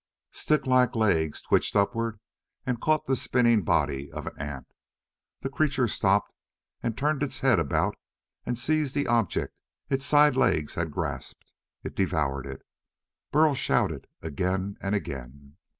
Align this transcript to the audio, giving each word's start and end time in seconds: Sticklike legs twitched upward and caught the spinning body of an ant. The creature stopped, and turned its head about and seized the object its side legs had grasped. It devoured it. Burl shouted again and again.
Sticklike 0.31 0.95
legs 0.95 1.43
twitched 1.43 1.75
upward 1.75 2.19
and 2.65 2.81
caught 2.81 3.05
the 3.05 3.15
spinning 3.15 3.61
body 3.61 4.11
of 4.11 4.25
an 4.25 4.33
ant. 4.39 4.67
The 5.41 5.49
creature 5.49 5.87
stopped, 5.87 6.31
and 6.81 6.97
turned 6.97 7.21
its 7.21 7.41
head 7.41 7.59
about 7.59 7.95
and 8.43 8.57
seized 8.57 8.95
the 8.95 9.05
object 9.05 9.53
its 9.91 10.03
side 10.03 10.35
legs 10.35 10.73
had 10.73 10.89
grasped. 10.89 11.51
It 11.83 11.95
devoured 11.95 12.47
it. 12.47 12.63
Burl 13.31 13.53
shouted 13.53 14.07
again 14.23 14.75
and 14.81 14.95
again. 14.95 15.57